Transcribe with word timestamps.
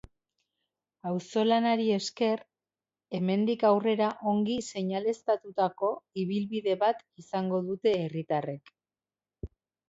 Auzolanari 1.09 1.83
esker, 1.97 2.41
hemendik 3.17 3.65
aurrera 3.69 4.07
ongi 4.31 4.55
seinaleztatutako 4.73 5.91
ibilbide 6.23 6.75
bat 6.87 7.05
izango 7.25 7.61
dute 7.69 7.95
herritarrek. 8.01 8.75